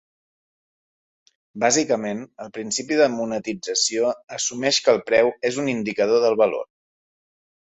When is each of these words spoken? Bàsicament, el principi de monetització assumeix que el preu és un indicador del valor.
Bàsicament, 1.63 2.23
el 2.45 2.49
principi 2.57 2.97
de 3.01 3.09
monetització 3.17 4.09
assumeix 4.39 4.81
que 4.87 4.97
el 4.97 5.01
preu 5.11 5.31
és 5.51 5.61
un 5.65 5.71
indicador 5.75 6.23
del 6.25 6.41
valor. 6.45 6.69